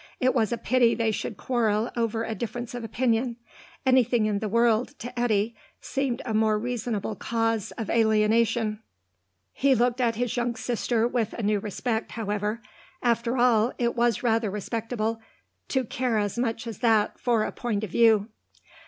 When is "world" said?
4.49-4.97